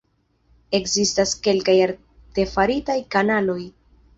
[0.77, 3.63] Ekzistas kelkaj artefaritaj kanaloj.